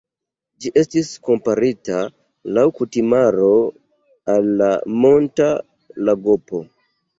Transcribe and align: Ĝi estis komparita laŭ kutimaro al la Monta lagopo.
Ĝi 0.63 0.69
estis 0.81 1.11
komparita 1.27 1.99
laŭ 2.59 2.65
kutimaro 2.81 3.51
al 4.35 4.51
la 4.65 4.73
Monta 5.05 5.53
lagopo. 6.11 6.67